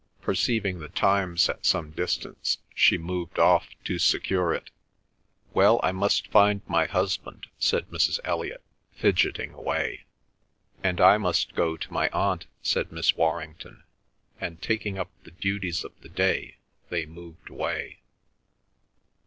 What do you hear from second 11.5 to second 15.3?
go to my aunt," said Miss Warrington, and taking up the